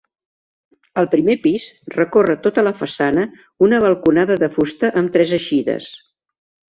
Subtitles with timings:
[1.01, 3.25] Al primer pis, recorre tota la façana
[3.67, 5.91] una balconada de fusta amb tres eixides.